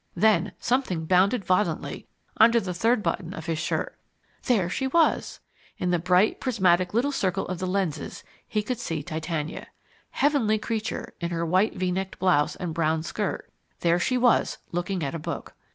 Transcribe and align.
Then 0.15 0.53
something 0.57 1.05
bounded 1.05 1.45
violently 1.45 2.07
under 2.37 2.59
the 2.59 2.73
third 2.73 3.03
button 3.03 3.35
of 3.35 3.45
his 3.45 3.59
shirt. 3.59 3.99
There 4.45 4.67
she 4.67 4.87
was! 4.87 5.39
In 5.77 5.91
the 5.91 5.99
bright, 5.99 6.39
prismatic 6.39 6.95
little 6.95 7.11
circle 7.11 7.47
of 7.47 7.59
the 7.59 7.67
lenses 7.67 8.23
he 8.47 8.63
could 8.63 8.79
see 8.79 9.03
Titania. 9.03 9.67
Heavenly 10.09 10.57
creature, 10.57 11.13
in 11.21 11.29
her 11.29 11.45
white 11.45 11.75
V 11.75 11.91
necked 11.91 12.17
blouse 12.17 12.55
and 12.55 12.73
brown 12.73 13.03
skirt, 13.03 13.47
there 13.81 13.99
she 13.99 14.17
was 14.17 14.57
looking 14.71 15.03
at 15.03 15.13
a 15.13 15.19
book. 15.19 15.53